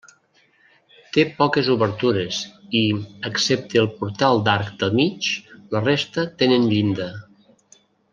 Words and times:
Té 1.17 1.25
poques 1.41 1.67
obertures 1.73 2.39
i, 2.79 2.81
excepte 3.31 3.79
el 3.83 3.89
portal 3.99 4.41
d'arc 4.47 4.73
de 4.85 4.89
mig, 5.01 5.29
la 5.77 5.83
resta 5.89 6.25
tenen 6.41 6.67
llinda. 6.73 7.09